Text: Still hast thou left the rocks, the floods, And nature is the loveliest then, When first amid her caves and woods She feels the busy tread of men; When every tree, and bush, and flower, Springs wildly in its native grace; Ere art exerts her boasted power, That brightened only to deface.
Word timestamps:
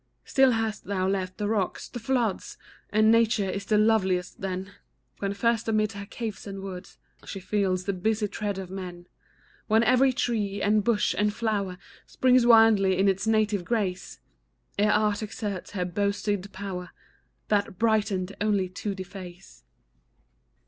Still 0.25 0.53
hast 0.53 0.85
thou 0.85 1.07
left 1.07 1.37
the 1.37 1.47
rocks, 1.47 1.87
the 1.87 1.99
floods, 1.99 2.57
And 2.89 3.11
nature 3.11 3.47
is 3.47 3.65
the 3.65 3.77
loveliest 3.77 4.41
then, 4.41 4.71
When 5.19 5.35
first 5.35 5.67
amid 5.67 5.91
her 5.91 6.07
caves 6.07 6.47
and 6.47 6.61
woods 6.61 6.97
She 7.25 7.39
feels 7.39 7.83
the 7.85 7.93
busy 7.93 8.27
tread 8.27 8.57
of 8.57 8.71
men; 8.71 9.05
When 9.67 9.83
every 9.83 10.11
tree, 10.11 10.59
and 10.59 10.83
bush, 10.83 11.13
and 11.15 11.31
flower, 11.31 11.77
Springs 12.07 12.47
wildly 12.47 12.97
in 12.97 13.07
its 13.07 13.27
native 13.27 13.63
grace; 13.63 14.19
Ere 14.79 14.91
art 14.91 15.21
exerts 15.21 15.69
her 15.73 15.85
boasted 15.85 16.51
power, 16.51 16.89
That 17.49 17.77
brightened 17.77 18.35
only 18.41 18.69
to 18.69 18.95
deface. 18.95 19.61